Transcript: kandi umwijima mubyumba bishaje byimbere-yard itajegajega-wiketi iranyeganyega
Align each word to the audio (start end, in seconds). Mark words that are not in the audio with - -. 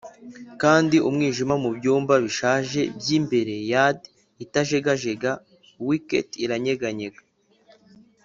kandi 0.61 0.95
umwijima 1.07 1.55
mubyumba 1.63 2.13
bishaje 2.25 2.81
byimbere-yard 2.99 3.99
itajegajega-wiketi 4.43 6.35
iranyeganyega 6.45 7.21